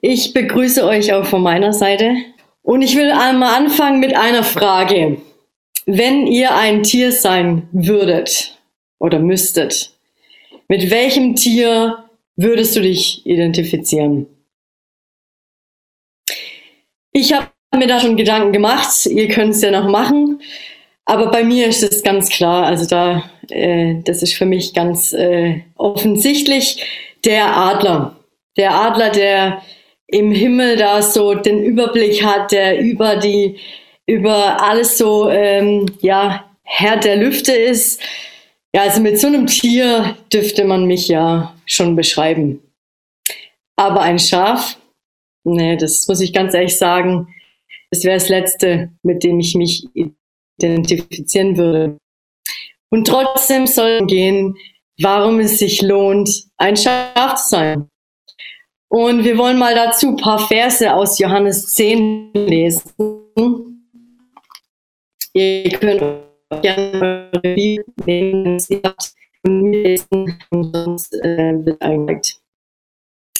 Ich 0.00 0.32
begrüße 0.32 0.84
euch 0.84 1.12
auch 1.12 1.26
von 1.26 1.42
meiner 1.42 1.72
Seite. 1.72 2.14
Und 2.62 2.82
ich 2.82 2.96
will 2.96 3.10
einmal 3.10 3.54
anfangen 3.56 3.98
mit 3.98 4.14
einer 4.14 4.44
Frage. 4.44 5.18
Wenn 5.86 6.26
ihr 6.26 6.54
ein 6.54 6.82
Tier 6.82 7.10
sein 7.10 7.68
würdet 7.72 8.58
oder 8.98 9.18
müsstet, 9.18 9.90
mit 10.68 10.90
welchem 10.90 11.34
Tier 11.34 12.04
würdest 12.36 12.76
du 12.76 12.82
dich 12.82 13.26
identifizieren? 13.26 14.26
Ich 17.10 17.32
habe 17.32 17.48
mir 17.74 17.88
da 17.88 17.98
schon 17.98 18.16
Gedanken 18.16 18.52
gemacht. 18.52 19.06
Ihr 19.06 19.28
könnt 19.28 19.54
es 19.54 19.62
ja 19.62 19.72
noch 19.72 19.88
machen. 19.88 20.40
Aber 21.06 21.30
bei 21.30 21.42
mir 21.42 21.66
ist 21.66 21.82
es 21.82 22.04
ganz 22.04 22.28
klar. 22.28 22.66
Also 22.66 22.86
da, 22.86 23.28
äh, 23.50 23.96
das 24.04 24.22
ist 24.22 24.34
für 24.34 24.46
mich 24.46 24.74
ganz 24.74 25.12
äh, 25.12 25.62
offensichtlich 25.74 26.84
der 27.24 27.56
Adler. 27.56 28.14
Der 28.56 28.74
Adler, 28.74 29.10
der 29.10 29.62
im 30.08 30.32
Himmel 30.32 30.76
da 30.76 31.02
so 31.02 31.34
den 31.34 31.62
Überblick 31.62 32.24
hat, 32.24 32.50
der 32.50 32.80
über 32.80 33.16
die, 33.16 33.58
über 34.06 34.62
alles 34.62 34.98
so, 34.98 35.30
ähm, 35.30 35.86
ja, 36.00 36.50
Herr 36.62 36.96
der 36.96 37.16
Lüfte 37.16 37.52
ist. 37.52 38.00
Ja, 38.74 38.82
also 38.82 39.00
mit 39.00 39.18
so 39.18 39.26
einem 39.26 39.46
Tier 39.46 40.16
dürfte 40.32 40.64
man 40.64 40.86
mich 40.86 41.08
ja 41.08 41.54
schon 41.66 41.94
beschreiben. 41.94 42.60
Aber 43.76 44.00
ein 44.00 44.18
Schaf, 44.18 44.78
nee, 45.44 45.76
das 45.76 46.08
muss 46.08 46.20
ich 46.20 46.32
ganz 46.32 46.54
ehrlich 46.54 46.76
sagen, 46.76 47.28
das 47.90 48.04
wäre 48.04 48.16
das 48.16 48.28
Letzte, 48.28 48.90
mit 49.02 49.22
dem 49.24 49.40
ich 49.40 49.54
mich 49.54 49.86
identifizieren 50.58 51.56
würde. 51.56 51.96
Und 52.90 53.06
trotzdem 53.06 53.66
soll 53.66 54.06
gehen, 54.06 54.56
warum 55.00 55.40
es 55.40 55.58
sich 55.58 55.82
lohnt, 55.82 56.44
ein 56.56 56.76
Schaf 56.76 57.36
zu 57.36 57.48
sein. 57.50 57.88
Und 58.88 59.22
wir 59.24 59.36
wollen 59.36 59.58
mal 59.58 59.74
dazu 59.74 60.08
ein 60.08 60.16
paar 60.16 60.38
Verse 60.38 60.92
aus 60.92 61.18
Johannes 61.18 61.74
10 61.74 62.32
lesen. 62.34 62.94
Ihr 65.34 65.70
könnt 65.78 66.00
gerne 66.62 67.30
eure 67.32 67.54
Bibel 67.54 67.84
nehmen, 68.06 68.58
sie 68.58 68.80
habt 68.82 69.12
und 69.44 69.72
lesen 69.72 70.42
und 70.50 70.74
sonst 70.74 71.12
äh, 71.14 71.52
wird 71.64 71.80
eingezeigt. 71.82 72.40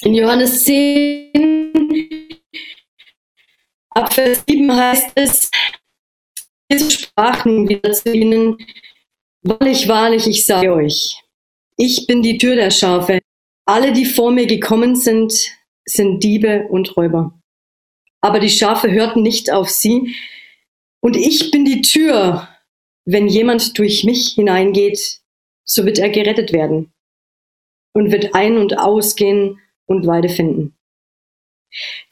In 0.02 0.14
Johannes 0.14 0.64
10, 0.64 1.32
ab 3.90 4.12
Vers 4.12 4.44
7 4.46 4.76
heißt 4.76 5.12
es, 5.16 5.50
Jesus 6.70 6.92
sprach 6.92 7.44
nun 7.46 7.68
wieder 7.68 7.90
zu 7.92 8.12
ihnen, 8.12 8.58
wahrlich, 9.42 9.88
wahrlich, 9.88 10.26
ich 10.26 10.44
sage 10.44 10.72
euch, 10.72 11.20
ich 11.76 12.06
bin 12.06 12.22
die 12.22 12.36
Tür 12.38 12.54
der 12.54 12.70
Schafe. 12.70 13.20
Alle, 13.68 13.92
die 13.92 14.06
vor 14.06 14.30
mir 14.30 14.46
gekommen 14.46 14.96
sind, 14.96 15.34
sind 15.84 16.24
Diebe 16.24 16.68
und 16.70 16.96
Räuber. 16.96 17.38
Aber 18.22 18.40
die 18.40 18.48
Schafe 18.48 18.90
hörten 18.90 19.20
nicht 19.20 19.52
auf 19.52 19.68
sie. 19.68 20.14
Und 21.00 21.18
ich 21.18 21.50
bin 21.50 21.66
die 21.66 21.82
Tür. 21.82 22.48
Wenn 23.04 23.28
jemand 23.28 23.78
durch 23.78 24.04
mich 24.04 24.32
hineingeht, 24.36 25.20
so 25.64 25.84
wird 25.84 25.98
er 25.98 26.08
gerettet 26.08 26.50
werden 26.54 26.94
und 27.92 28.10
wird 28.10 28.34
ein- 28.34 28.56
und 28.56 28.78
ausgehen 28.78 29.58
und 29.84 30.06
Weide 30.06 30.30
finden. 30.30 30.74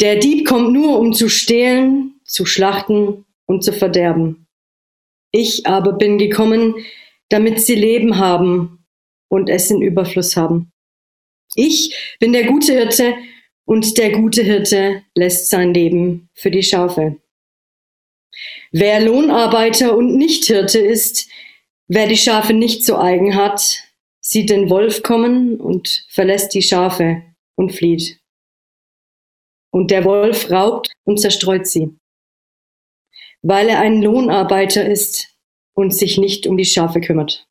Der 0.02 0.16
Dieb 0.16 0.46
kommt 0.46 0.74
nur, 0.74 0.98
um 0.98 1.14
zu 1.14 1.30
stehlen, 1.30 2.20
zu 2.24 2.44
schlachten 2.44 3.24
und 3.46 3.64
zu 3.64 3.72
verderben. 3.72 4.46
Ich 5.32 5.66
aber 5.66 5.94
bin 5.94 6.18
gekommen, 6.18 6.74
damit 7.30 7.60
sie 7.60 7.76
Leben 7.76 8.18
haben 8.18 8.84
und 9.28 9.48
es 9.48 9.70
in 9.70 9.80
Überfluss 9.80 10.36
haben. 10.36 10.70
Ich 11.54 12.16
bin 12.18 12.32
der 12.32 12.44
gute 12.44 12.72
Hirte 12.72 13.14
und 13.64 13.96
der 13.98 14.10
gute 14.12 14.42
Hirte 14.42 15.02
lässt 15.14 15.48
sein 15.48 15.72
Leben 15.72 16.28
für 16.34 16.50
die 16.50 16.62
Schafe. 16.62 17.16
Wer 18.72 19.00
Lohnarbeiter 19.00 19.96
und 19.96 20.16
nicht 20.16 20.44
Hirte 20.44 20.78
ist, 20.78 21.28
wer 21.88 22.06
die 22.06 22.16
Schafe 22.16 22.52
nicht 22.52 22.84
zu 22.84 22.98
eigen 22.98 23.34
hat, 23.34 23.78
sieht 24.20 24.50
den 24.50 24.68
Wolf 24.68 25.02
kommen 25.02 25.60
und 25.60 26.04
verlässt 26.08 26.52
die 26.54 26.62
Schafe 26.62 27.22
und 27.54 27.72
flieht. 27.72 28.18
Und 29.70 29.90
der 29.90 30.04
Wolf 30.04 30.50
raubt 30.50 30.92
und 31.04 31.18
zerstreut 31.18 31.66
sie 31.66 31.96
weil 33.48 33.68
er 33.68 33.78
ein 33.78 34.02
Lohnarbeiter 34.02 34.84
ist 34.84 35.28
und 35.74 35.94
sich 35.94 36.18
nicht 36.18 36.48
um 36.48 36.56
die 36.56 36.64
Schafe 36.64 37.00
kümmert. 37.00 37.46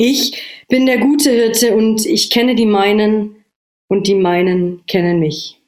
Ich 0.00 0.40
bin 0.68 0.86
der 0.86 0.98
gute 0.98 1.28
Hirte 1.32 1.74
und 1.74 2.06
ich 2.06 2.30
kenne 2.30 2.54
die 2.54 2.66
meinen 2.66 3.44
und 3.88 4.06
die 4.06 4.14
meinen 4.14 4.86
kennen 4.86 5.18
mich. 5.18 5.60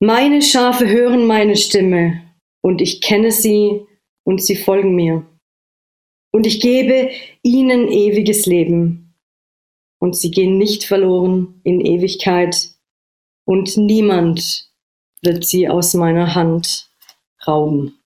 Meine 0.00 0.40
Schafe 0.40 0.88
hören 0.88 1.26
meine 1.26 1.54
Stimme 1.54 2.22
und 2.62 2.80
ich 2.80 3.02
kenne 3.02 3.30
sie 3.30 3.82
und 4.24 4.42
sie 4.42 4.56
folgen 4.56 4.94
mir. 4.94 5.26
Und 6.32 6.46
ich 6.46 6.60
gebe 6.60 7.10
ihnen 7.42 7.92
ewiges 7.92 8.46
Leben 8.46 9.14
und 9.98 10.16
sie 10.16 10.30
gehen 10.30 10.56
nicht 10.56 10.84
verloren 10.84 11.60
in 11.62 11.84
Ewigkeit 11.84 12.70
und 13.44 13.76
niemand 13.76 14.70
wird 15.20 15.44
sie 15.44 15.68
aus 15.68 15.92
meiner 15.92 16.34
Hand 16.34 16.90
rauben. 17.46 17.97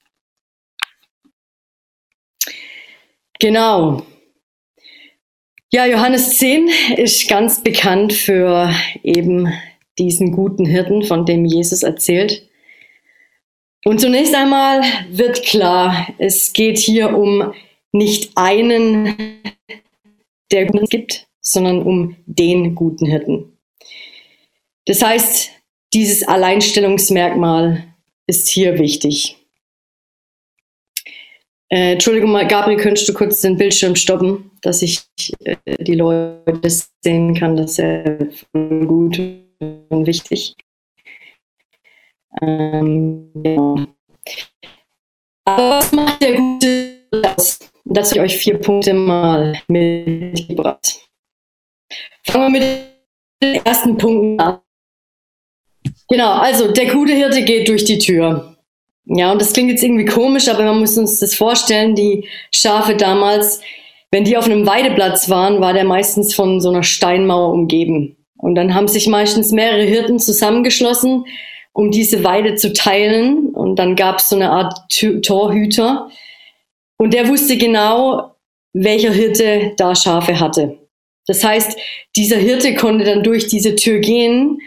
Genau. 3.42 4.04
Ja, 5.72 5.84
Johannes 5.84 6.38
10 6.38 6.70
ist 6.96 7.28
ganz 7.28 7.60
bekannt 7.60 8.12
für 8.12 8.72
eben 9.02 9.52
diesen 9.98 10.30
guten 10.30 10.64
Hirten, 10.64 11.02
von 11.02 11.26
dem 11.26 11.44
Jesus 11.44 11.82
erzählt. 11.82 12.48
Und 13.84 14.00
zunächst 14.00 14.32
einmal 14.32 14.82
wird 15.10 15.42
klar, 15.42 16.14
es 16.18 16.52
geht 16.52 16.78
hier 16.78 17.18
um 17.18 17.52
nicht 17.90 18.30
einen, 18.36 19.42
der 20.52 20.66
Gutes 20.66 20.90
gibt, 20.90 21.26
sondern 21.40 21.82
um 21.82 22.16
den 22.26 22.76
guten 22.76 23.06
Hirten. 23.06 23.58
Das 24.84 25.02
heißt, 25.02 25.50
dieses 25.92 26.22
Alleinstellungsmerkmal 26.22 27.92
ist 28.28 28.48
hier 28.48 28.78
wichtig. 28.78 29.41
Äh, 31.72 31.92
Entschuldigung, 31.92 32.34
Gabriel, 32.48 32.78
könntest 32.78 33.08
du 33.08 33.14
kurz 33.14 33.40
den 33.40 33.56
Bildschirm 33.56 33.96
stoppen, 33.96 34.50
dass 34.60 34.82
ich 34.82 35.00
äh, 35.44 35.56
die 35.78 35.94
Leute 35.94 36.68
sehen 37.02 37.34
kann? 37.34 37.56
Das 37.56 37.70
ist 37.70 37.76
sehr 37.76 38.28
gut 38.52 39.18
und 39.18 40.06
wichtig. 40.06 40.54
Ähm, 42.42 43.30
ja. 43.42 43.86
Aber 45.46 45.68
was 45.70 45.92
macht 45.92 46.22
der 46.22 46.36
gute 46.36 46.98
aus? 47.10 47.58
Habe 47.88 48.06
ich 48.06 48.20
euch 48.20 48.36
vier 48.36 48.58
Punkte 48.58 48.92
mal 48.92 49.58
mitgebracht. 49.68 51.08
Fangen 52.26 52.52
wir 52.52 52.60
mit 52.60 52.80
den 53.42 53.64
ersten 53.64 53.96
Punkten 53.96 54.38
an. 54.38 54.60
Genau, 56.06 56.32
also 56.32 56.70
der 56.70 56.92
gute 56.92 57.14
Hirte 57.14 57.42
geht 57.42 57.66
durch 57.66 57.84
die 57.84 57.98
Tür. 57.98 58.51
Ja, 59.06 59.32
und 59.32 59.40
das 59.40 59.52
klingt 59.52 59.70
jetzt 59.70 59.82
irgendwie 59.82 60.04
komisch, 60.04 60.48
aber 60.48 60.64
man 60.64 60.78
muss 60.78 60.96
uns 60.96 61.18
das 61.18 61.34
vorstellen, 61.34 61.94
die 61.94 62.28
Schafe 62.52 62.96
damals, 62.96 63.60
wenn 64.10 64.24
die 64.24 64.36
auf 64.36 64.44
einem 64.44 64.66
Weideplatz 64.66 65.28
waren, 65.28 65.60
war 65.60 65.72
der 65.72 65.84
meistens 65.84 66.34
von 66.34 66.60
so 66.60 66.70
einer 66.70 66.82
Steinmauer 66.82 67.52
umgeben. 67.52 68.16
Und 68.36 68.54
dann 68.54 68.74
haben 68.74 68.88
sich 68.88 69.06
meistens 69.08 69.52
mehrere 69.52 69.84
Hirten 69.84 70.18
zusammengeschlossen, 70.18 71.24
um 71.72 71.90
diese 71.90 72.22
Weide 72.22 72.54
zu 72.54 72.72
teilen. 72.72 73.50
Und 73.50 73.76
dann 73.76 73.96
gab 73.96 74.18
es 74.18 74.28
so 74.28 74.36
eine 74.36 74.50
Art 74.50 74.74
Torhüter. 75.22 76.10
Und 76.98 77.14
der 77.14 77.28
wusste 77.28 77.56
genau, 77.56 78.34
welcher 78.72 79.12
Hirte 79.12 79.72
da 79.76 79.94
Schafe 79.94 80.38
hatte. 80.38 80.78
Das 81.26 81.44
heißt, 81.44 81.78
dieser 82.16 82.36
Hirte 82.36 82.74
konnte 82.74 83.04
dann 83.04 83.22
durch 83.22 83.46
diese 83.46 83.76
Tür 83.76 84.00
gehen 84.00 84.58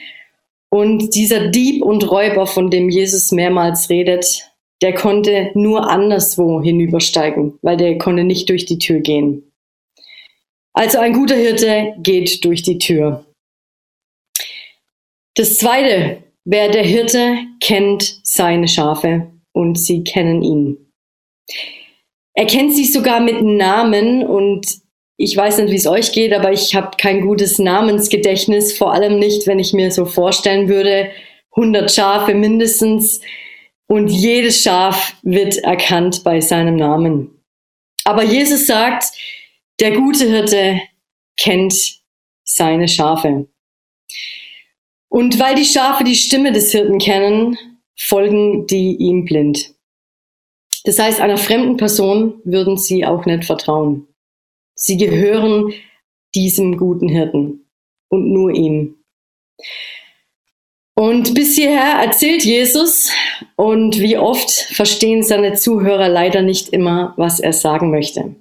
und 0.76 1.16
dieser 1.16 1.48
Dieb 1.48 1.82
und 1.82 2.12
Räuber, 2.12 2.46
von 2.46 2.70
dem 2.70 2.90
Jesus 2.90 3.32
mehrmals 3.32 3.90
redet, 3.90 4.52
der 4.82 4.94
konnte 4.94 5.52
nur 5.54 5.90
anderswo 5.90 6.62
hinübersteigen, 6.62 7.58
weil 7.62 7.78
der 7.78 7.98
konnte 7.98 8.26
nicht 8.26 8.50
durch 8.50 8.66
die 8.66 8.78
Tür 8.78 9.00
gehen. 9.00 9.50
Also 10.74 10.98
ein 10.98 11.14
guter 11.14 11.38
Hirte 11.38 11.94
geht 12.00 12.44
durch 12.44 12.62
die 12.62 12.78
Tür. 12.78 13.26
Das 15.36 15.58
zweite, 15.58 16.24
wer 16.44 16.70
der 16.70 16.84
Hirte 16.84 17.38
kennt 17.62 18.20
seine 18.24 18.68
Schafe 18.68 19.32
und 19.54 19.80
sie 19.80 20.04
kennen 20.04 20.42
ihn. 20.42 20.92
Er 22.34 22.48
kennt 22.48 22.76
sie 22.76 22.84
sogar 22.84 23.22
mit 23.22 23.42
Namen 23.42 24.28
und 24.28 24.68
ich 25.18 25.36
weiß 25.36 25.60
nicht, 25.60 25.72
wie 25.72 25.78
es 25.78 25.88
euch 25.88 26.12
geht, 26.12 26.34
aber 26.34 26.52
ich 26.52 26.76
habe 26.76 26.98
kein 26.98 27.22
gutes 27.22 27.58
Namensgedächtnis, 27.58 28.78
vor 28.78 28.94
allem 28.94 29.18
nicht, 29.18 29.48
wenn 29.48 29.60
ich 29.60 29.74
mir 29.74 29.92
so 29.92 30.06
vorstellen 30.06 30.68
würde, 30.68 31.10
100 31.52 31.92
Schafe 31.92 32.34
mindestens 32.34 33.22
und 33.88 34.10
jedes 34.10 34.62
Schaf 34.62 35.16
wird 35.24 35.58
erkannt 35.58 36.24
bei 36.24 36.42
seinem 36.42 36.76
Namen. 36.76 37.42
Aber 38.04 38.24
Jesus 38.24 38.68
sagt, 38.68 39.06
der 39.80 39.92
gute 39.92 40.26
Hirte 40.26 40.82
kennt 41.38 42.02
seine 42.44 42.88
Schafe. 42.88 43.48
Und 45.10 45.40
weil 45.40 45.56
die 45.56 45.66
Schafe 45.66 46.04
die 46.04 46.16
Stimme 46.16 46.52
des 46.52 46.72
Hirten 46.72 47.00
kennen, 47.00 47.58
folgen 47.98 48.68
die 48.68 48.96
ihm 48.98 49.24
blind. 49.24 49.74
Das 50.84 51.00
heißt, 51.00 51.22
einer 51.22 51.38
fremden 51.38 51.78
Person 51.78 52.42
würden 52.44 52.78
sie 52.78 53.06
auch 53.06 53.26
nicht 53.26 53.46
vertrauen. 53.46 54.08
Sie 54.76 54.98
gehören 54.98 55.74
diesem 56.36 56.78
guten 56.78 57.08
Hirten 57.08 57.66
und 58.10 58.32
nur 58.32 58.52
ihm. 58.52 58.96
Und 60.98 61.34
bis 61.34 61.56
hierher 61.56 62.02
erzählt 62.02 62.44
Jesus 62.44 63.12
und 63.58 64.00
wie 64.00 64.18
oft 64.18 64.50
verstehen 64.50 65.24
seine 65.24 65.54
Zuhörer 65.54 66.08
leider 66.08 66.42
nicht 66.42 66.70
immer, 66.70 67.14
was 67.18 67.40
er 67.40 67.52
sagen 67.52 67.92
möchte. 67.92 68.36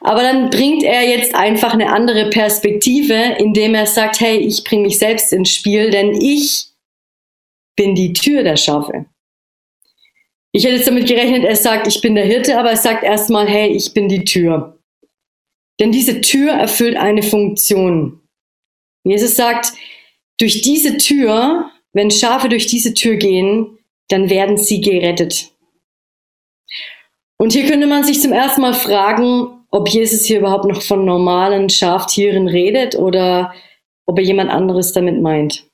Aber 0.00 0.22
dann 0.22 0.50
bringt 0.50 0.82
er 0.82 1.08
jetzt 1.08 1.34
einfach 1.34 1.74
eine 1.74 1.90
andere 1.92 2.30
Perspektive, 2.30 3.36
indem 3.38 3.74
er 3.74 3.86
sagt, 3.86 4.20
hey, 4.20 4.38
ich 4.38 4.64
bringe 4.64 4.84
mich 4.84 4.98
selbst 4.98 5.32
ins 5.32 5.50
Spiel, 5.50 5.90
denn 5.90 6.12
ich 6.12 6.66
bin 7.76 7.94
die 7.94 8.12
Tür 8.12 8.42
der 8.42 8.56
Schafe. 8.56 9.06
Ich 10.52 10.64
hätte 10.64 10.76
jetzt 10.76 10.88
damit 10.88 11.06
gerechnet, 11.06 11.44
er 11.44 11.56
sagt, 11.56 11.86
ich 11.86 12.00
bin 12.02 12.14
der 12.14 12.26
Hirte, 12.26 12.58
aber 12.58 12.70
er 12.70 12.76
sagt 12.76 13.04
erstmal, 13.04 13.48
hey, 13.48 13.68
ich 13.68 13.94
bin 13.94 14.08
die 14.08 14.24
Tür. 14.24 14.78
Denn 15.82 15.90
diese 15.90 16.20
Tür 16.20 16.52
erfüllt 16.52 16.96
eine 16.96 17.24
Funktion. 17.24 18.20
Jesus 19.02 19.34
sagt, 19.34 19.72
durch 20.38 20.60
diese 20.60 20.96
Tür, 20.96 21.72
wenn 21.92 22.12
Schafe 22.12 22.48
durch 22.48 22.68
diese 22.68 22.94
Tür 22.94 23.16
gehen, 23.16 23.78
dann 24.08 24.30
werden 24.30 24.56
sie 24.56 24.80
gerettet. 24.80 25.50
Und 27.36 27.52
hier 27.52 27.66
könnte 27.66 27.88
man 27.88 28.04
sich 28.04 28.20
zum 28.20 28.32
ersten 28.32 28.60
Mal 28.60 28.74
fragen, 28.74 29.64
ob 29.72 29.88
Jesus 29.88 30.24
hier 30.24 30.38
überhaupt 30.38 30.66
noch 30.66 30.82
von 30.82 31.04
normalen 31.04 31.68
Schaftieren 31.68 32.46
redet 32.46 32.94
oder 32.94 33.52
ob 34.06 34.20
er 34.20 34.24
jemand 34.24 34.50
anderes 34.50 34.92
damit 34.92 35.20
meint. 35.20 35.66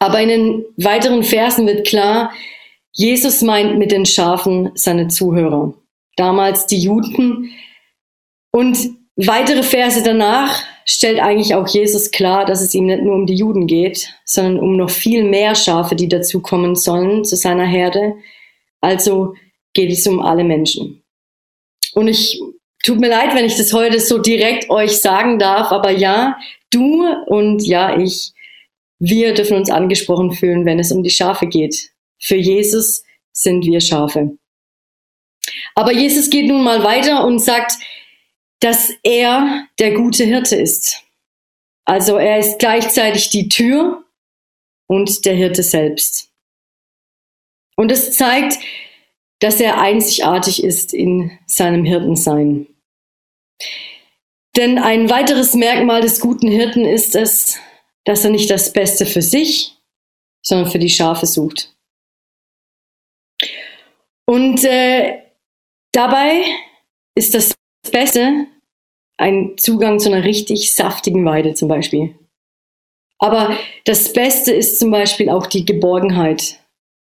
Aber 0.00 0.20
in 0.20 0.30
den 0.30 0.64
weiteren 0.76 1.22
Versen 1.22 1.68
wird 1.68 1.86
klar, 1.86 2.32
Jesus 2.90 3.40
meint 3.42 3.78
mit 3.78 3.92
den 3.92 4.04
Schafen 4.04 4.72
seine 4.74 5.06
Zuhörer. 5.06 5.74
Damals 6.16 6.66
die 6.66 6.80
Juden. 6.80 7.52
Und 8.52 8.78
weitere 9.16 9.62
Verse 9.62 10.02
danach 10.02 10.62
stellt 10.84 11.20
eigentlich 11.20 11.54
auch 11.54 11.68
Jesus 11.68 12.10
klar, 12.10 12.44
dass 12.44 12.60
es 12.60 12.74
ihm 12.74 12.86
nicht 12.86 13.02
nur 13.02 13.14
um 13.14 13.26
die 13.26 13.34
Juden 13.34 13.66
geht, 13.66 14.08
sondern 14.24 14.58
um 14.58 14.76
noch 14.76 14.90
viel 14.90 15.24
mehr 15.24 15.54
Schafe, 15.54 15.94
die 15.94 16.08
dazukommen 16.08 16.74
sollen 16.74 17.24
zu 17.24 17.36
seiner 17.36 17.66
Herde. 17.66 18.14
Also 18.80 19.34
geht 19.72 19.90
es 19.90 20.06
um 20.06 20.20
alle 20.20 20.44
Menschen. 20.44 21.02
Und 21.94 22.08
ich 22.08 22.40
tut 22.84 22.98
mir 22.98 23.08
leid, 23.08 23.34
wenn 23.34 23.44
ich 23.44 23.56
das 23.56 23.72
heute 23.72 24.00
so 24.00 24.18
direkt 24.18 24.70
euch 24.70 24.98
sagen 24.98 25.38
darf, 25.38 25.70
aber 25.70 25.90
ja, 25.90 26.36
du 26.70 27.06
und 27.26 27.64
ja, 27.64 27.98
ich, 27.98 28.32
wir 28.98 29.34
dürfen 29.34 29.56
uns 29.56 29.70
angesprochen 29.70 30.32
fühlen, 30.32 30.64
wenn 30.66 30.78
es 30.78 30.92
um 30.92 31.02
die 31.02 31.10
Schafe 31.10 31.46
geht. 31.46 31.90
Für 32.18 32.36
Jesus 32.36 33.04
sind 33.32 33.64
wir 33.64 33.80
Schafe. 33.80 34.36
Aber 35.74 35.92
Jesus 35.92 36.30
geht 36.30 36.46
nun 36.46 36.62
mal 36.62 36.84
weiter 36.84 37.24
und 37.24 37.38
sagt, 37.38 37.72
dass 38.60 38.92
er 39.02 39.66
der 39.78 39.94
gute 39.94 40.24
Hirte 40.24 40.56
ist. 40.56 41.02
Also 41.84 42.18
er 42.18 42.38
ist 42.38 42.58
gleichzeitig 42.58 43.30
die 43.30 43.48
Tür 43.48 44.04
und 44.86 45.24
der 45.24 45.34
Hirte 45.34 45.62
selbst. 45.62 46.30
Und 47.76 47.90
es 47.90 48.16
zeigt, 48.16 48.58
dass 49.40 49.60
er 49.60 49.80
einzigartig 49.80 50.62
ist 50.62 50.92
in 50.92 51.38
seinem 51.46 51.84
Hirtensein. 51.84 52.66
Denn 54.56 54.78
ein 54.78 55.08
weiteres 55.08 55.54
Merkmal 55.54 56.02
des 56.02 56.20
guten 56.20 56.48
Hirten 56.48 56.84
ist 56.84 57.14
es, 57.14 57.58
dass 58.04 58.24
er 58.24 58.30
nicht 58.30 58.50
das 58.50 58.72
Beste 58.72 59.06
für 59.06 59.22
sich, 59.22 59.76
sondern 60.44 60.70
für 60.70 60.78
die 60.78 60.90
Schafe 60.90 61.26
sucht. 61.26 61.74
Und 64.26 64.64
äh, 64.64 65.22
dabei 65.92 66.44
ist 67.14 67.34
das 67.34 67.54
Beste 67.90 68.46
ein 69.20 69.58
Zugang 69.58 69.98
zu 69.98 70.10
einer 70.10 70.24
richtig 70.24 70.74
saftigen 70.74 71.24
Weide 71.26 71.52
zum 71.52 71.68
Beispiel. 71.68 72.14
Aber 73.18 73.54
das 73.84 74.14
Beste 74.14 74.50
ist 74.50 74.78
zum 74.78 74.90
Beispiel 74.90 75.28
auch 75.28 75.46
die 75.46 75.66
Geborgenheit. 75.66 76.58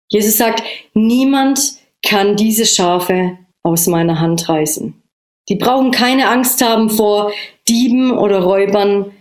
Jesus 0.09 0.37
sagt, 0.37 0.63
niemand 0.95 1.73
kann 2.05 2.37
diese 2.37 2.65
Schafe 2.65 3.37
aus 3.65 3.89
meiner 3.89 4.21
Hand 4.21 4.49
reißen. 4.49 5.03
Die 5.49 5.57
brauchen 5.57 5.91
keine 5.91 6.29
Angst 6.29 6.63
haben 6.63 6.91
vor 6.91 7.33
Dieben 7.67 8.17
oder 8.17 8.39
Räubern. 8.39 9.13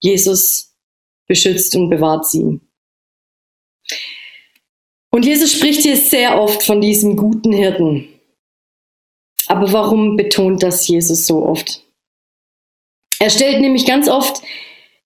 Jesus 0.00 0.74
beschützt 1.28 1.76
und 1.76 1.88
bewahrt 1.88 2.26
sie. 2.26 2.60
Und 5.12 5.24
Jesus 5.24 5.52
spricht 5.52 5.82
hier 5.82 5.96
sehr 5.96 6.40
oft 6.40 6.64
von 6.64 6.80
diesem 6.80 7.16
guten 7.16 7.52
Hirten. 7.52 8.08
Aber 9.46 9.72
warum 9.72 10.16
betont 10.16 10.64
das 10.64 10.88
Jesus 10.88 11.26
so 11.26 11.44
oft? 11.46 11.84
Er 13.22 13.30
stellt 13.30 13.60
nämlich 13.60 13.86
ganz 13.86 14.08
oft 14.08 14.42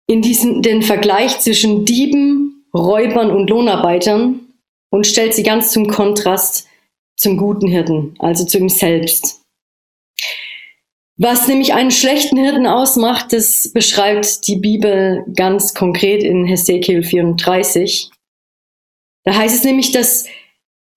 in 0.07 0.23
diesen, 0.23 0.63
den 0.63 0.81
Vergleich 0.81 1.39
zwischen 1.41 1.85
Dieben, 1.85 2.65
Räubern 2.73 3.31
und 3.31 3.51
Lohnarbeitern 3.51 4.55
und 4.91 5.07
stellt 5.07 5.35
sie 5.35 5.43
ganz 5.43 5.71
zum 5.71 5.87
Kontrast 5.87 6.67
zum 7.19 7.37
guten 7.37 7.69
Hirten, 7.69 8.15
also 8.19 8.47
zu 8.47 8.57
ihm 8.57 8.71
selbst. 8.71 9.43
Was 11.19 11.47
nämlich 11.47 11.75
einen 11.75 11.91
schlechten 11.91 12.39
Hirten 12.39 12.67
ausmacht, 12.67 13.35
das 13.35 13.71
beschreibt 13.75 14.47
die 14.47 14.57
Bibel 14.57 15.27
ganz 15.37 15.75
konkret 15.75 16.23
in 16.23 16.47
Hesekiel 16.47 17.03
34. 17.03 18.09
Da 19.25 19.35
heißt 19.35 19.57
es 19.57 19.65
nämlich, 19.65 19.93
dass 19.93 20.25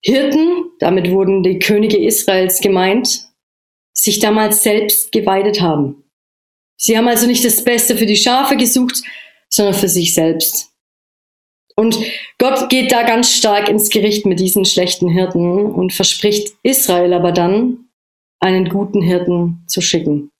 Hirten, 0.02 0.70
damit 0.78 1.10
wurden 1.10 1.42
die 1.42 1.58
Könige 1.58 1.98
Israels 1.98 2.62
gemeint, 2.62 3.28
sich 3.92 4.20
damals 4.20 4.62
selbst 4.62 5.12
geweidet 5.12 5.60
haben. 5.60 6.02
Sie 6.82 6.96
haben 6.96 7.08
also 7.08 7.26
nicht 7.26 7.44
das 7.44 7.62
Beste 7.62 7.94
für 7.94 8.06
die 8.06 8.16
Schafe 8.16 8.56
gesucht, 8.56 9.02
sondern 9.50 9.74
für 9.74 9.88
sich 9.88 10.14
selbst. 10.14 10.72
Und 11.76 11.98
Gott 12.38 12.70
geht 12.70 12.90
da 12.90 13.02
ganz 13.02 13.34
stark 13.34 13.68
ins 13.68 13.90
Gericht 13.90 14.24
mit 14.24 14.40
diesen 14.40 14.64
schlechten 14.64 15.08
Hirten 15.08 15.66
und 15.66 15.92
verspricht 15.92 16.54
Israel 16.62 17.12
aber 17.12 17.32
dann, 17.32 17.90
einen 18.40 18.70
guten 18.70 19.02
Hirten 19.02 19.62
zu 19.66 19.82
schicken. 19.82 20.30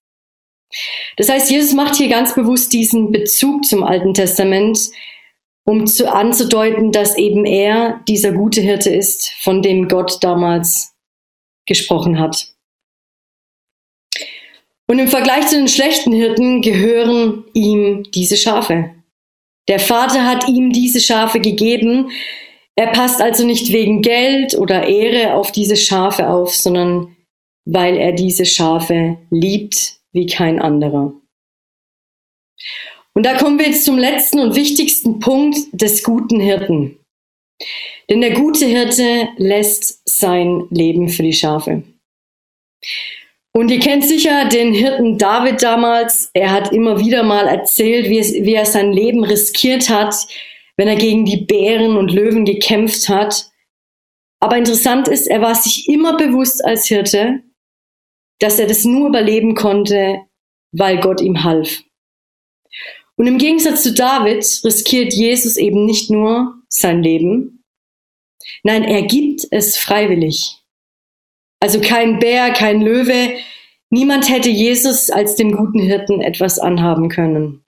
Das 1.18 1.28
heißt, 1.28 1.50
Jesus 1.50 1.74
macht 1.74 1.96
hier 1.96 2.08
ganz 2.08 2.34
bewusst 2.34 2.72
diesen 2.72 3.12
Bezug 3.12 3.66
zum 3.66 3.82
Alten 3.82 4.14
Testament, 4.14 4.78
um 5.64 5.86
zu, 5.86 6.10
anzudeuten, 6.10 6.90
dass 6.90 7.18
eben 7.18 7.44
er 7.44 8.00
dieser 8.08 8.32
gute 8.32 8.62
Hirte 8.62 8.88
ist, 8.88 9.30
von 9.40 9.60
dem 9.60 9.88
Gott 9.88 10.22
damals 10.22 10.94
gesprochen 11.66 12.18
hat. 12.18 12.54
Und 14.90 14.98
im 14.98 15.06
Vergleich 15.06 15.46
zu 15.46 15.54
den 15.54 15.68
schlechten 15.68 16.12
Hirten 16.12 16.62
gehören 16.62 17.44
ihm 17.54 18.10
diese 18.10 18.36
Schafe. 18.36 18.92
Der 19.68 19.78
Vater 19.78 20.26
hat 20.26 20.48
ihm 20.48 20.72
diese 20.72 21.00
Schafe 21.00 21.38
gegeben. 21.38 22.10
Er 22.74 22.88
passt 22.88 23.22
also 23.22 23.46
nicht 23.46 23.72
wegen 23.72 24.02
Geld 24.02 24.58
oder 24.58 24.88
Ehre 24.88 25.34
auf 25.34 25.52
diese 25.52 25.76
Schafe 25.76 26.28
auf, 26.28 26.56
sondern 26.56 27.16
weil 27.64 27.98
er 27.98 28.10
diese 28.10 28.44
Schafe 28.44 29.18
liebt 29.30 30.00
wie 30.10 30.26
kein 30.26 30.60
anderer. 30.60 31.12
Und 33.14 33.24
da 33.24 33.38
kommen 33.38 33.60
wir 33.60 33.66
jetzt 33.66 33.84
zum 33.84 33.96
letzten 33.96 34.40
und 34.40 34.56
wichtigsten 34.56 35.20
Punkt 35.20 35.56
des 35.70 36.02
guten 36.02 36.40
Hirten. 36.40 36.98
Denn 38.08 38.20
der 38.22 38.32
gute 38.32 38.66
Hirte 38.66 39.28
lässt 39.36 40.00
sein 40.04 40.66
Leben 40.70 41.08
für 41.08 41.22
die 41.22 41.32
Schafe. 41.32 41.84
Und 43.52 43.70
ihr 43.70 43.80
kennt 43.80 44.04
sicher 44.04 44.48
den 44.48 44.72
Hirten 44.72 45.18
David 45.18 45.62
damals. 45.62 46.30
Er 46.34 46.52
hat 46.52 46.72
immer 46.72 47.00
wieder 47.00 47.22
mal 47.24 47.48
erzählt, 47.48 48.08
wie, 48.08 48.18
es, 48.18 48.32
wie 48.32 48.54
er 48.54 48.66
sein 48.66 48.92
Leben 48.92 49.24
riskiert 49.24 49.88
hat, 49.90 50.14
wenn 50.76 50.86
er 50.86 50.96
gegen 50.96 51.24
die 51.24 51.44
Bären 51.44 51.96
und 51.96 52.12
Löwen 52.12 52.44
gekämpft 52.44 53.08
hat. 53.08 53.50
Aber 54.38 54.56
interessant 54.56 55.08
ist, 55.08 55.26
er 55.26 55.42
war 55.42 55.54
sich 55.54 55.88
immer 55.88 56.16
bewusst 56.16 56.64
als 56.64 56.86
Hirte, 56.86 57.42
dass 58.38 58.58
er 58.58 58.66
das 58.66 58.84
nur 58.84 59.08
überleben 59.08 59.54
konnte, 59.54 60.20
weil 60.72 60.98
Gott 61.00 61.20
ihm 61.20 61.44
half. 61.44 61.82
Und 63.16 63.26
im 63.26 63.36
Gegensatz 63.36 63.82
zu 63.82 63.92
David 63.92 64.44
riskiert 64.64 65.12
Jesus 65.12 65.56
eben 65.58 65.84
nicht 65.84 66.08
nur 66.10 66.54
sein 66.68 67.02
Leben, 67.02 67.64
nein, 68.62 68.84
er 68.84 69.02
gibt 69.02 69.46
es 69.50 69.76
freiwillig. 69.76 70.59
Also 71.60 71.80
kein 71.80 72.18
Bär, 72.18 72.50
kein 72.52 72.80
Löwe. 72.80 73.36
Niemand 73.90 74.28
hätte 74.30 74.48
Jesus 74.48 75.10
als 75.10 75.36
dem 75.36 75.52
guten 75.52 75.80
Hirten 75.80 76.20
etwas 76.20 76.58
anhaben 76.58 77.08
können. 77.08 77.64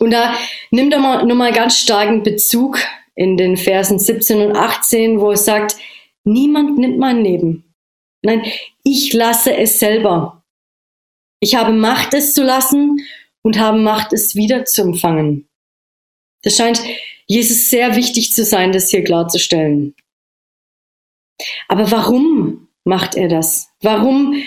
Und 0.00 0.10
da 0.10 0.36
nimmt 0.70 0.92
er 0.92 0.98
mal, 0.98 1.24
nochmal 1.24 1.52
ganz 1.52 1.78
starken 1.78 2.22
Bezug 2.24 2.78
in 3.14 3.36
den 3.36 3.56
Versen 3.56 3.98
17 3.98 4.40
und 4.40 4.56
18, 4.56 5.20
wo 5.20 5.30
er 5.30 5.36
sagt, 5.36 5.76
niemand 6.24 6.78
nimmt 6.78 6.98
mein 6.98 7.22
Leben. 7.22 7.72
Nein, 8.22 8.42
ich 8.82 9.12
lasse 9.12 9.54
es 9.56 9.78
selber. 9.78 10.42
Ich 11.40 11.54
habe 11.54 11.72
Macht, 11.72 12.14
es 12.14 12.34
zu 12.34 12.42
lassen 12.42 13.00
und 13.42 13.58
habe 13.58 13.78
Macht, 13.78 14.12
es 14.12 14.34
wieder 14.34 14.64
zu 14.64 14.82
empfangen. 14.82 15.48
Das 16.42 16.56
scheint 16.56 16.82
Jesus 17.26 17.70
sehr 17.70 17.94
wichtig 17.96 18.32
zu 18.32 18.44
sein, 18.44 18.72
das 18.72 18.90
hier 18.90 19.04
klarzustellen. 19.04 19.94
Aber 21.68 21.90
warum 21.90 22.61
macht 22.84 23.16
er 23.16 23.28
das? 23.28 23.68
Warum 23.80 24.42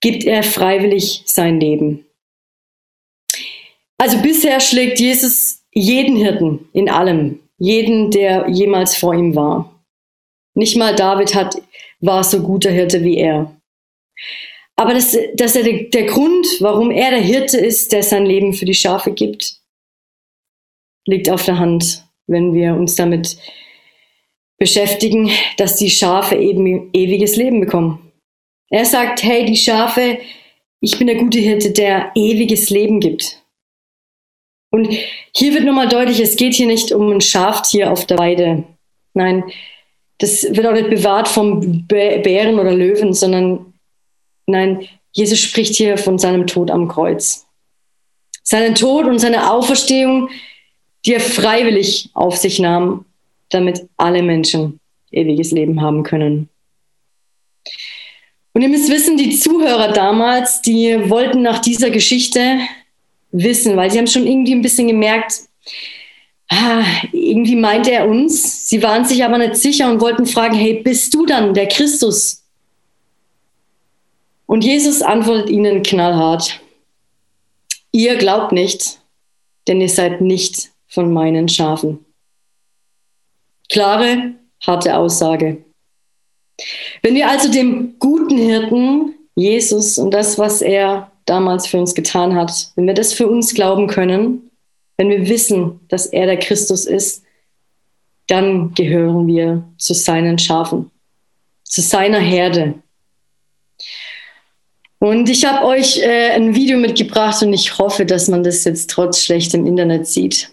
gibt 0.00 0.24
er 0.24 0.42
freiwillig 0.42 1.22
sein 1.26 1.60
Leben? 1.60 2.06
Also 3.98 4.20
bisher 4.20 4.60
schlägt 4.60 4.98
Jesus 4.98 5.64
jeden 5.72 6.16
Hirten 6.16 6.68
in 6.72 6.90
allem, 6.90 7.40
jeden, 7.58 8.10
der 8.10 8.48
jemals 8.48 8.96
vor 8.96 9.14
ihm 9.14 9.34
war. 9.36 9.82
Nicht 10.54 10.76
mal 10.76 10.94
David 10.94 11.34
hat, 11.34 11.56
war 12.00 12.24
so 12.24 12.42
guter 12.42 12.70
Hirte 12.70 13.02
wie 13.04 13.16
er. 13.16 13.56
Aber 14.76 14.94
dass, 14.94 15.16
dass 15.34 15.54
er 15.54 15.62
der, 15.62 15.84
der 15.84 16.04
Grund, 16.06 16.46
warum 16.60 16.90
er 16.90 17.10
der 17.10 17.20
Hirte 17.20 17.58
ist, 17.58 17.92
der 17.92 18.02
sein 18.02 18.26
Leben 18.26 18.52
für 18.52 18.64
die 18.64 18.74
Schafe 18.74 19.12
gibt, 19.12 19.60
liegt 21.06 21.30
auf 21.30 21.44
der 21.44 21.58
Hand, 21.58 22.04
wenn 22.26 22.54
wir 22.54 22.74
uns 22.74 22.96
damit 22.96 23.38
beschäftigen, 24.62 25.28
dass 25.56 25.74
die 25.74 25.90
Schafe 25.90 26.36
eben 26.36 26.88
ewiges 26.92 27.34
Leben 27.34 27.58
bekommen. 27.58 28.12
Er 28.70 28.84
sagt, 28.84 29.24
hey, 29.24 29.44
die 29.44 29.56
Schafe, 29.56 30.18
ich 30.80 30.98
bin 30.98 31.08
der 31.08 31.16
gute 31.16 31.40
Hirte, 31.40 31.72
der 31.72 32.12
ewiges 32.14 32.70
Leben 32.70 33.00
gibt. 33.00 33.42
Und 34.70 34.88
hier 35.34 35.52
wird 35.52 35.64
nochmal 35.64 35.88
deutlich, 35.88 36.20
es 36.20 36.36
geht 36.36 36.54
hier 36.54 36.68
nicht 36.68 36.92
um 36.92 37.10
ein 37.10 37.20
Schaftier 37.20 37.90
auf 37.90 38.06
der 38.06 38.18
Weide. 38.18 38.62
Nein, 39.14 39.42
das 40.18 40.44
wird 40.44 40.64
auch 40.64 40.74
nicht 40.74 40.90
bewahrt 40.90 41.26
vom 41.26 41.84
Bären 41.88 42.60
oder 42.60 42.72
Löwen, 42.72 43.14
sondern 43.14 43.74
nein, 44.46 44.86
Jesus 45.10 45.40
spricht 45.40 45.74
hier 45.74 45.98
von 45.98 46.20
seinem 46.20 46.46
Tod 46.46 46.70
am 46.70 46.86
Kreuz. 46.86 47.48
Seinen 48.44 48.76
Tod 48.76 49.06
und 49.06 49.18
seine 49.18 49.50
Auferstehung, 49.50 50.30
die 51.04 51.14
er 51.14 51.20
freiwillig 51.20 52.10
auf 52.14 52.36
sich 52.36 52.60
nahm, 52.60 53.04
damit 53.52 53.86
alle 53.96 54.22
Menschen 54.22 54.80
ewiges 55.10 55.50
Leben 55.50 55.80
haben 55.80 56.02
können. 56.02 56.48
Und 58.54 58.62
ihr 58.62 58.68
müsst 58.68 58.90
wissen, 58.90 59.16
die 59.16 59.38
Zuhörer 59.38 59.92
damals, 59.92 60.60
die 60.62 61.08
wollten 61.08 61.42
nach 61.42 61.58
dieser 61.60 61.90
Geschichte 61.90 62.58
wissen, 63.30 63.76
weil 63.76 63.90
sie 63.90 63.98
haben 63.98 64.06
schon 64.06 64.26
irgendwie 64.26 64.54
ein 64.54 64.62
bisschen 64.62 64.88
gemerkt, 64.88 65.40
ah, 66.48 66.84
irgendwie 67.12 67.56
meint 67.56 67.88
er 67.88 68.08
uns. 68.08 68.68
Sie 68.68 68.82
waren 68.82 69.04
sich 69.04 69.24
aber 69.24 69.38
nicht 69.38 69.56
sicher 69.56 69.90
und 69.90 70.00
wollten 70.00 70.26
fragen, 70.26 70.54
hey, 70.54 70.82
bist 70.82 71.14
du 71.14 71.24
dann 71.24 71.54
der 71.54 71.66
Christus? 71.66 72.44
Und 74.44 74.64
Jesus 74.64 75.00
antwortet 75.00 75.48
ihnen 75.48 75.82
knallhart, 75.82 76.60
ihr 77.90 78.16
glaubt 78.16 78.52
nicht, 78.52 78.98
denn 79.66 79.80
ihr 79.80 79.88
seid 79.88 80.20
nicht 80.20 80.72
von 80.88 81.10
meinen 81.10 81.48
Schafen. 81.48 82.04
Klare, 83.72 84.34
harte 84.66 84.94
Aussage. 84.94 85.64
Wenn 87.02 87.14
wir 87.14 87.30
also 87.30 87.50
dem 87.50 87.98
guten 87.98 88.36
Hirten, 88.36 89.14
Jesus 89.34 89.96
und 89.96 90.10
das, 90.12 90.38
was 90.38 90.60
er 90.60 91.10
damals 91.24 91.66
für 91.66 91.78
uns 91.78 91.94
getan 91.94 92.34
hat, 92.34 92.70
wenn 92.76 92.86
wir 92.86 92.92
das 92.92 93.14
für 93.14 93.26
uns 93.26 93.54
glauben 93.54 93.86
können, 93.86 94.50
wenn 94.98 95.08
wir 95.08 95.26
wissen, 95.26 95.80
dass 95.88 96.04
er 96.04 96.26
der 96.26 96.38
Christus 96.38 96.84
ist, 96.84 97.24
dann 98.26 98.74
gehören 98.74 99.26
wir 99.26 99.64
zu 99.78 99.94
seinen 99.94 100.38
Schafen, 100.38 100.90
zu 101.64 101.80
seiner 101.80 102.20
Herde. 102.20 102.74
Und 104.98 105.30
ich 105.30 105.46
habe 105.46 105.64
euch 105.64 105.98
äh, 105.98 106.32
ein 106.32 106.54
Video 106.54 106.76
mitgebracht 106.76 107.42
und 107.42 107.54
ich 107.54 107.78
hoffe, 107.78 108.04
dass 108.04 108.28
man 108.28 108.44
das 108.44 108.64
jetzt 108.64 108.90
trotz 108.90 109.22
schlechtem 109.22 109.66
Internet 109.66 110.06
sieht. 110.06 110.50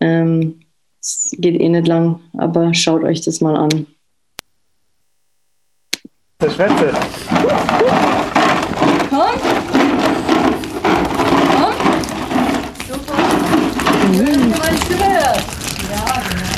Ähm, 0.00 0.61
es 1.02 1.34
geht 1.36 1.60
eh 1.60 1.68
nicht 1.68 1.88
lang, 1.88 2.20
aber 2.38 2.72
schaut 2.74 3.02
euch 3.02 3.20
das 3.22 3.40
mal 3.40 3.56
an. 3.56 3.86
Das 6.38 6.56
Wetter. 6.58 6.92
Komm! 9.10 9.40
Komm! 11.58 11.74
Super! 12.88 13.18
Mhm. 14.12 14.50
Meine 14.58 14.78
Stimme 14.78 15.08
hört. 15.12 15.42
Ja, 15.90 16.04
genau. 16.28 16.52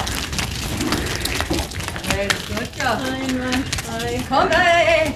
Hey, 2.08 2.28
das 2.28 2.42
geht 2.46 2.76
ja. 2.78 2.90
Einmal, 2.92 3.56
zwei. 3.82 4.22
Komm, 4.28 4.48
ey, 4.50 4.56
ey, 4.76 5.06
ey! 5.06 5.14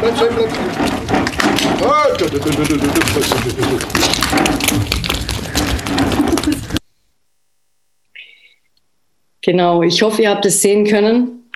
Bleib 0.00 0.16
stehen, 0.16 0.34
bleib 0.34 0.50
stehen. 0.50 0.70
Ah, 1.84 2.06
du, 2.16 2.24
du, 2.26 2.38
du, 2.38 2.50
du, 2.50 2.64
du, 2.64 2.76
du, 2.76 2.86
du. 2.86 3.78
Genau, 9.48 9.82
ich 9.82 10.02
hoffe, 10.02 10.20
ihr 10.20 10.28
habt 10.28 10.44
es 10.44 10.60
sehen 10.60 10.84
können. 10.84 11.50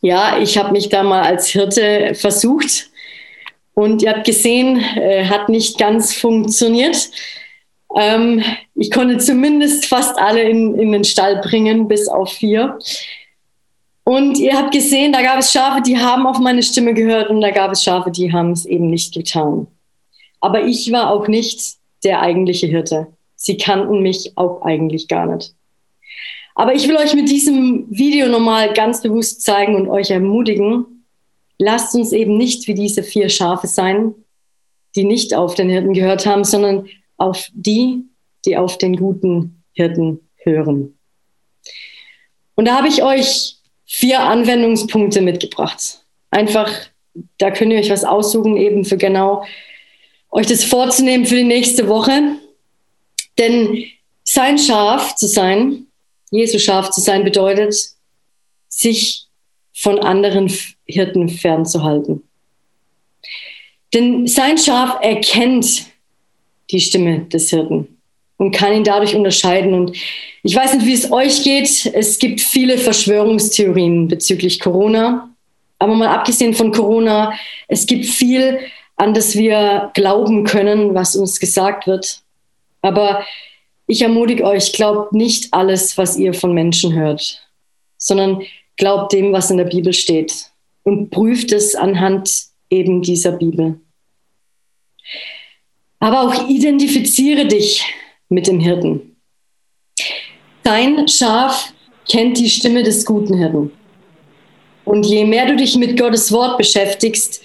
Ja, 0.00 0.38
ich 0.38 0.56
habe 0.56 0.72
mich 0.72 0.88
da 0.88 1.02
mal 1.02 1.24
als 1.24 1.46
Hirte 1.48 2.14
versucht 2.14 2.88
und 3.74 4.00
ihr 4.00 4.14
habt 4.14 4.24
gesehen, 4.24 4.78
äh, 4.96 5.26
hat 5.26 5.50
nicht 5.50 5.76
ganz 5.76 6.14
funktioniert. 6.14 7.10
Ähm, 7.94 8.42
ich 8.74 8.90
konnte 8.90 9.18
zumindest 9.18 9.84
fast 9.84 10.18
alle 10.18 10.44
in, 10.44 10.78
in 10.78 10.90
den 10.90 11.04
Stall 11.04 11.42
bringen, 11.42 11.86
bis 11.86 12.08
auf 12.08 12.32
vier. 12.32 12.78
Und 14.04 14.38
ihr 14.38 14.56
habt 14.56 14.72
gesehen, 14.72 15.12
da 15.12 15.20
gab 15.20 15.40
es 15.40 15.52
Schafe, 15.52 15.82
die 15.82 15.98
haben 15.98 16.26
auf 16.26 16.38
meine 16.38 16.62
Stimme 16.62 16.94
gehört 16.94 17.28
und 17.28 17.42
da 17.42 17.50
gab 17.50 17.72
es 17.72 17.84
Schafe, 17.84 18.10
die 18.10 18.32
haben 18.32 18.52
es 18.52 18.64
eben 18.64 18.88
nicht 18.88 19.12
getan. 19.12 19.66
Aber 20.40 20.64
ich 20.64 20.90
war 20.92 21.10
auch 21.10 21.28
nicht 21.28 21.74
der 22.04 22.22
eigentliche 22.22 22.68
Hirte. 22.68 23.08
Sie 23.34 23.58
kannten 23.58 24.00
mich 24.00 24.32
auch 24.36 24.62
eigentlich 24.62 25.08
gar 25.08 25.26
nicht. 25.26 25.52
Aber 26.56 26.74
ich 26.74 26.88
will 26.88 26.96
euch 26.96 27.12
mit 27.12 27.28
diesem 27.28 27.86
Video 27.90 28.28
nochmal 28.28 28.72
ganz 28.72 29.02
bewusst 29.02 29.42
zeigen 29.42 29.76
und 29.76 29.90
euch 29.90 30.10
ermutigen, 30.10 31.04
lasst 31.58 31.94
uns 31.94 32.12
eben 32.12 32.38
nicht 32.38 32.66
wie 32.66 32.72
diese 32.72 33.02
vier 33.02 33.28
Schafe 33.28 33.66
sein, 33.66 34.14
die 34.96 35.04
nicht 35.04 35.34
auf 35.34 35.54
den 35.54 35.68
Hirten 35.68 35.92
gehört 35.92 36.24
haben, 36.24 36.44
sondern 36.44 36.88
auf 37.18 37.50
die, 37.52 38.04
die 38.46 38.56
auf 38.56 38.78
den 38.78 38.96
guten 38.96 39.62
Hirten 39.72 40.20
hören. 40.36 40.98
Und 42.54 42.64
da 42.64 42.78
habe 42.78 42.88
ich 42.88 43.02
euch 43.02 43.56
vier 43.84 44.20
Anwendungspunkte 44.20 45.20
mitgebracht. 45.20 46.06
Einfach, 46.30 46.72
da 47.36 47.50
könnt 47.50 47.72
ihr 47.72 47.80
euch 47.80 47.90
was 47.90 48.04
aussuchen, 48.04 48.56
eben 48.56 48.86
für 48.86 48.96
genau 48.96 49.44
euch 50.30 50.46
das 50.46 50.64
vorzunehmen 50.64 51.26
für 51.26 51.36
die 51.36 51.44
nächste 51.44 51.86
Woche. 51.86 52.36
Denn 53.38 53.84
sein 54.24 54.56
Schaf 54.56 55.16
zu 55.16 55.26
sein, 55.26 55.85
Jesu 56.30 56.58
Schaf 56.58 56.90
zu 56.90 57.00
sein 57.00 57.24
bedeutet, 57.24 57.74
sich 58.68 59.26
von 59.72 59.98
anderen 59.98 60.52
Hirten 60.86 61.28
fernzuhalten. 61.28 62.22
Denn 63.94 64.26
sein 64.26 64.58
Schaf 64.58 64.98
erkennt 65.02 65.86
die 66.70 66.80
Stimme 66.80 67.20
des 67.26 67.50
Hirten 67.50 67.96
und 68.36 68.50
kann 68.52 68.72
ihn 68.72 68.84
dadurch 68.84 69.14
unterscheiden. 69.14 69.74
Und 69.74 69.96
ich 70.42 70.54
weiß 70.54 70.74
nicht, 70.74 70.86
wie 70.86 70.92
es 70.92 71.12
euch 71.12 71.42
geht. 71.42 71.86
Es 71.94 72.18
gibt 72.18 72.40
viele 72.40 72.78
Verschwörungstheorien 72.78 74.08
bezüglich 74.08 74.60
Corona. 74.60 75.30
Aber 75.78 75.94
mal 75.94 76.08
abgesehen 76.08 76.54
von 76.54 76.72
Corona, 76.72 77.34
es 77.68 77.86
gibt 77.86 78.06
viel, 78.06 78.58
an 78.96 79.12
das 79.12 79.36
wir 79.36 79.90
glauben 79.94 80.44
können, 80.44 80.94
was 80.94 81.16
uns 81.16 81.38
gesagt 81.38 81.86
wird. 81.86 82.20
Aber 82.82 83.24
ich 83.86 84.02
ermutige 84.02 84.44
euch, 84.44 84.72
glaubt 84.72 85.12
nicht 85.12 85.52
alles, 85.52 85.96
was 85.96 86.16
ihr 86.16 86.34
von 86.34 86.52
Menschen 86.52 86.94
hört, 86.94 87.46
sondern 87.98 88.42
glaubt 88.76 89.12
dem, 89.12 89.32
was 89.32 89.50
in 89.50 89.56
der 89.56 89.64
Bibel 89.64 89.92
steht 89.92 90.50
und 90.82 91.10
prüft 91.10 91.52
es 91.52 91.74
anhand 91.74 92.30
eben 92.70 93.02
dieser 93.02 93.32
Bibel. 93.32 93.80
Aber 96.00 96.22
auch 96.22 96.48
identifiziere 96.48 97.46
dich 97.46 97.84
mit 98.28 98.46
dem 98.46 98.60
Hirten. 98.60 99.16
Dein 100.62 101.08
Schaf 101.08 101.72
kennt 102.10 102.38
die 102.38 102.50
Stimme 102.50 102.82
des 102.82 103.04
guten 103.06 103.38
Hirten. 103.38 103.70
Und 104.84 105.06
je 105.06 105.24
mehr 105.24 105.46
du 105.46 105.56
dich 105.56 105.76
mit 105.76 105.98
Gottes 105.98 106.30
Wort 106.30 106.58
beschäftigst, 106.58 107.40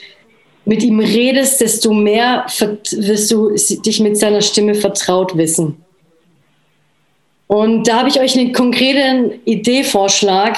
mit 0.65 0.83
ihm 0.83 0.99
redest, 0.99 1.61
desto 1.61 1.91
mehr 1.93 2.45
wirst 2.47 3.31
du 3.31 3.49
dich 3.55 3.99
mit 3.99 4.17
seiner 4.17 4.41
Stimme 4.41 4.75
vertraut 4.75 5.35
wissen. 5.35 5.83
Und 7.51 7.85
da 7.85 7.97
habe 7.97 8.07
ich 8.07 8.17
euch 8.17 8.39
einen 8.39 8.53
konkreten 8.53 9.41
Ideevorschlag. 9.43 10.57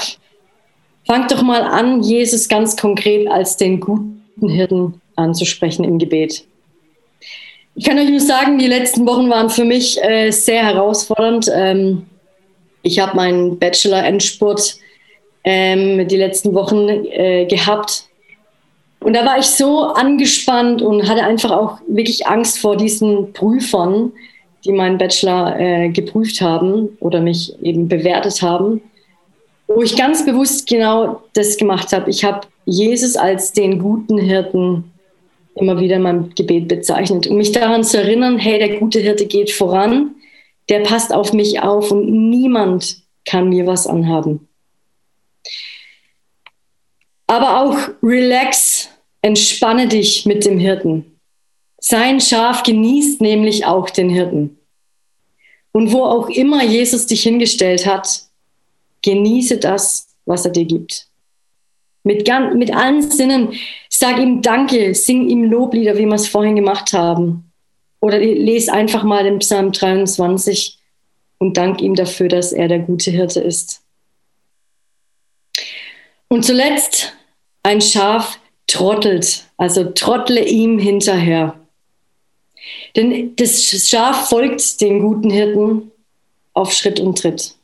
Fangt 1.07 1.31
doch 1.31 1.41
mal 1.41 1.63
an, 1.63 2.03
Jesus 2.03 2.47
ganz 2.47 2.77
konkret 2.77 3.27
als 3.31 3.57
den 3.57 3.79
guten 3.79 4.47
Hirten 4.47 5.01
anzusprechen 5.15 5.83
im 5.85 5.97
Gebet. 5.97 6.45
Ich 7.73 7.85
kann 7.85 7.97
euch 7.97 8.11
nur 8.11 8.19
sagen, 8.19 8.59
die 8.59 8.67
letzten 8.67 9.07
Wochen 9.07 9.27
waren 9.27 9.49
für 9.49 9.65
mich 9.65 9.99
äh, 10.03 10.29
sehr 10.29 10.63
herausfordernd. 10.63 11.49
Ähm, 11.51 12.05
ich 12.83 12.99
habe 12.99 13.15
meinen 13.15 13.57
Bachelor-Endspurt 13.57 14.75
ähm, 15.45 16.07
die 16.07 16.17
letzten 16.17 16.53
Wochen 16.53 16.87
äh, 16.87 17.47
gehabt. 17.47 18.05
Und 18.99 19.13
da 19.13 19.25
war 19.25 19.39
ich 19.39 19.47
so 19.47 19.85
angespannt 19.85 20.83
und 20.83 21.09
hatte 21.09 21.23
einfach 21.23 21.49
auch 21.49 21.79
wirklich 21.87 22.27
Angst 22.27 22.59
vor 22.59 22.77
diesen 22.77 23.33
Prüfern, 23.33 24.11
die 24.65 24.71
meinen 24.71 24.97
Bachelor 24.97 25.59
äh, 25.59 25.89
geprüft 25.89 26.41
haben 26.41 26.97
oder 26.99 27.21
mich 27.21 27.61
eben 27.61 27.87
bewertet 27.87 28.41
haben, 28.41 28.81
wo 29.67 29.81
ich 29.81 29.95
ganz 29.95 30.25
bewusst 30.25 30.67
genau 30.67 31.21
das 31.33 31.57
gemacht 31.57 31.91
habe. 31.93 32.09
Ich 32.09 32.23
habe 32.23 32.47
Jesus 32.65 33.15
als 33.15 33.53
den 33.53 33.79
guten 33.79 34.17
Hirten 34.17 34.91
immer 35.55 35.79
wieder 35.79 35.97
in 35.97 36.01
meinem 36.01 36.29
Gebet 36.35 36.67
bezeichnet, 36.67 37.27
um 37.27 37.37
mich 37.37 37.51
daran 37.51 37.83
zu 37.83 37.97
erinnern, 37.97 38.37
hey, 38.37 38.57
der 38.57 38.79
gute 38.79 38.99
Hirte 38.99 39.25
geht 39.25 39.51
voran, 39.51 40.15
der 40.69 40.79
passt 40.79 41.13
auf 41.13 41.33
mich 41.33 41.61
auf 41.61 41.91
und 41.91 42.29
niemand 42.29 43.03
kann 43.25 43.49
mir 43.49 43.67
was 43.67 43.85
anhaben. 43.85 44.47
Aber 47.27 47.61
auch 47.61 47.77
relax, 48.01 48.89
entspanne 49.21 49.87
dich 49.87 50.25
mit 50.25 50.45
dem 50.45 50.59
Hirten. 50.59 51.12
Sein 51.85 52.21
Schaf 52.21 52.63
genießt 52.63 53.19
nämlich 53.19 53.65
auch 53.65 53.89
den 53.89 54.09
Hirten. 54.09 54.57
Und 55.73 55.91
wo 55.91 56.03
auch 56.03 56.29
immer 56.29 56.63
Jesus 56.63 57.07
dich 57.07 57.23
hingestellt 57.23 57.85
hat, 57.85 58.21
genieße 59.01 59.57
das, 59.57 60.07
was 60.25 60.45
er 60.45 60.51
dir 60.51 60.63
gibt. 60.63 61.07
Mit, 62.05 62.25
mit 62.55 62.73
allen 62.73 63.11
Sinnen, 63.11 63.51
sag 63.89 64.17
ihm 64.17 64.41
Danke, 64.41 64.95
sing 64.95 65.27
ihm 65.27 65.43
Loblieder, 65.43 65.97
wie 65.97 66.05
wir 66.05 66.15
es 66.15 66.29
vorhin 66.29 66.55
gemacht 66.55 66.93
haben. 66.93 67.51
Oder 67.99 68.19
lese 68.19 68.71
einfach 68.71 69.03
mal 69.03 69.25
den 69.25 69.39
Psalm 69.39 69.73
23 69.73 70.77
und 71.37 71.57
dank 71.57 71.81
ihm 71.81 71.95
dafür, 71.95 72.29
dass 72.29 72.53
er 72.53 72.69
der 72.69 72.79
gute 72.79 73.11
Hirte 73.11 73.41
ist. 73.41 73.81
Und 76.29 76.45
zuletzt, 76.45 77.13
ein 77.61 77.81
Schaf 77.81 78.39
trottelt, 78.67 79.43
also 79.57 79.83
trottle 79.83 80.45
ihm 80.45 80.79
hinterher. 80.79 81.59
Denn 82.95 83.35
das 83.35 83.63
Schaf 83.63 84.29
folgt 84.29 84.79
den 84.81 84.99
guten 84.99 85.29
Hirten 85.29 85.91
auf 86.53 86.71
Schritt 86.73 86.99
und 86.99 87.17
Tritt. 87.17 87.55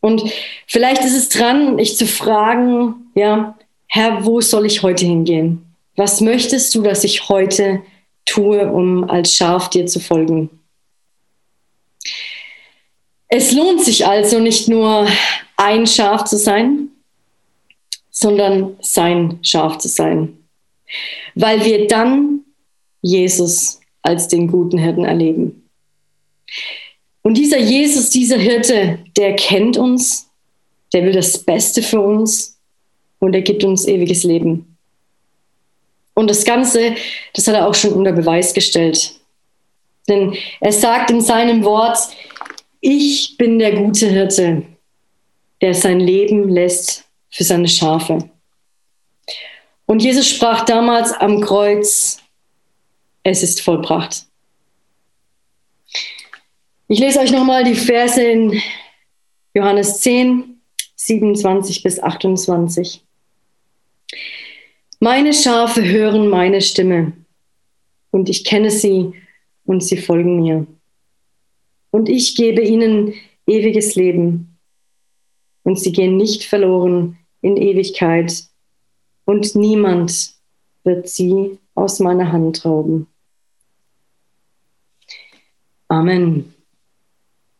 Und 0.00 0.22
vielleicht 0.66 1.04
ist 1.04 1.16
es 1.16 1.28
dran, 1.28 1.76
dich 1.76 1.96
zu 1.96 2.06
fragen, 2.06 3.10
ja, 3.14 3.56
Herr, 3.86 4.24
wo 4.24 4.40
soll 4.40 4.66
ich 4.66 4.82
heute 4.82 5.04
hingehen? 5.04 5.64
Was 5.96 6.20
möchtest 6.20 6.74
du, 6.74 6.82
dass 6.82 7.04
ich 7.04 7.28
heute 7.28 7.82
tue, 8.24 8.66
um 8.72 9.08
als 9.08 9.34
Schaf 9.34 9.68
dir 9.68 9.86
zu 9.86 10.00
folgen? 10.00 10.48
Es 13.28 13.52
lohnt 13.52 13.84
sich 13.84 14.06
also 14.06 14.38
nicht 14.38 14.68
nur 14.68 15.06
ein 15.56 15.86
Schaf 15.86 16.24
zu 16.24 16.36
sein, 16.36 16.88
sondern 18.10 18.76
sein 18.80 19.38
Schaf 19.42 19.78
zu 19.78 19.88
sein, 19.88 20.36
weil 21.34 21.64
wir 21.64 21.86
dann 21.86 22.44
Jesus 23.02 23.81
als 24.02 24.28
den 24.28 24.48
guten 24.48 24.78
Hirten 24.78 25.04
erleben. 25.04 25.68
Und 27.22 27.34
dieser 27.34 27.58
Jesus, 27.58 28.10
dieser 28.10 28.38
Hirte, 28.38 28.98
der 29.16 29.36
kennt 29.36 29.76
uns, 29.76 30.28
der 30.92 31.04
will 31.04 31.12
das 31.12 31.38
Beste 31.38 31.82
für 31.82 32.00
uns 32.00 32.58
und 33.20 33.34
er 33.34 33.42
gibt 33.42 33.64
uns 33.64 33.86
ewiges 33.86 34.24
Leben. 34.24 34.76
Und 36.14 36.28
das 36.28 36.44
Ganze, 36.44 36.94
das 37.32 37.46
hat 37.46 37.54
er 37.54 37.68
auch 37.68 37.74
schon 37.74 37.92
unter 37.92 38.12
Beweis 38.12 38.52
gestellt. 38.52 39.14
Denn 40.08 40.34
er 40.60 40.72
sagt 40.72 41.10
in 41.10 41.20
seinem 41.20 41.64
Wort, 41.64 41.98
ich 42.80 43.36
bin 43.38 43.58
der 43.58 43.76
gute 43.76 44.08
Hirte, 44.08 44.64
der 45.60 45.74
sein 45.74 46.00
Leben 46.00 46.48
lässt 46.48 47.04
für 47.30 47.44
seine 47.44 47.68
Schafe. 47.68 48.28
Und 49.86 50.02
Jesus 50.02 50.28
sprach 50.28 50.64
damals 50.64 51.12
am 51.12 51.40
Kreuz, 51.40 52.21
es 53.22 53.42
ist 53.42 53.60
vollbracht. 53.60 54.26
Ich 56.88 56.98
lese 56.98 57.20
euch 57.20 57.32
nochmal 57.32 57.64
die 57.64 57.74
Verse 57.74 58.22
in 58.22 58.60
Johannes 59.54 60.00
10, 60.00 60.60
27 60.96 61.82
bis 61.82 62.00
28. 62.00 63.02
Meine 65.00 65.32
Schafe 65.32 65.84
hören 65.84 66.28
meine 66.28 66.60
Stimme 66.60 67.12
und 68.10 68.28
ich 68.28 68.44
kenne 68.44 68.70
sie 68.70 69.14
und 69.64 69.82
sie 69.82 69.96
folgen 69.96 70.42
mir. 70.42 70.66
Und 71.90 72.08
ich 72.08 72.36
gebe 72.36 72.62
ihnen 72.62 73.14
ewiges 73.46 73.94
Leben 73.94 74.58
und 75.62 75.78
sie 75.78 75.92
gehen 75.92 76.16
nicht 76.16 76.44
verloren 76.44 77.18
in 77.40 77.56
Ewigkeit 77.56 78.44
und 79.24 79.54
niemand 79.54 80.34
wird 80.84 81.08
sie 81.08 81.58
aus 81.74 82.00
meiner 82.00 82.32
Hand 82.32 82.64
rauben. 82.64 83.06
Amen. 85.92 86.54